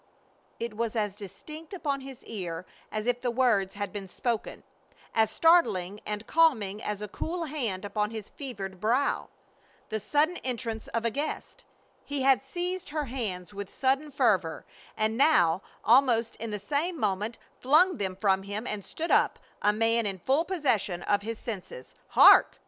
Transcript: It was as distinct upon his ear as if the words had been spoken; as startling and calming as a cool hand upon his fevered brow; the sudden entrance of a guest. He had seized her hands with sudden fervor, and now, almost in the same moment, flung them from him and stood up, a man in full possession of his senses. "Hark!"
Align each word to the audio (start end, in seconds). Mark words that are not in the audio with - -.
It 0.59 0.75
was 0.75 0.95
as 0.95 1.15
distinct 1.15 1.75
upon 1.75 2.01
his 2.01 2.23
ear 2.25 2.65
as 2.91 3.05
if 3.05 3.21
the 3.21 3.29
words 3.29 3.75
had 3.75 3.93
been 3.93 4.07
spoken; 4.07 4.63
as 5.13 5.29
startling 5.29 5.99
and 6.07 6.25
calming 6.25 6.81
as 6.81 7.03
a 7.03 7.07
cool 7.07 7.43
hand 7.43 7.85
upon 7.85 8.09
his 8.09 8.29
fevered 8.29 8.79
brow; 8.79 9.29
the 9.89 9.99
sudden 9.99 10.37
entrance 10.37 10.87
of 10.87 11.05
a 11.05 11.11
guest. 11.11 11.65
He 12.03 12.23
had 12.23 12.41
seized 12.41 12.89
her 12.89 13.05
hands 13.05 13.53
with 13.53 13.69
sudden 13.69 14.09
fervor, 14.09 14.65
and 14.97 15.17
now, 15.19 15.61
almost 15.85 16.35
in 16.37 16.49
the 16.49 16.57
same 16.57 16.99
moment, 16.99 17.37
flung 17.59 17.97
them 17.97 18.15
from 18.15 18.41
him 18.41 18.65
and 18.65 18.83
stood 18.83 19.11
up, 19.11 19.37
a 19.61 19.71
man 19.71 20.07
in 20.07 20.17
full 20.17 20.45
possession 20.45 21.03
of 21.03 21.21
his 21.21 21.37
senses. 21.37 21.93
"Hark!" 22.07 22.57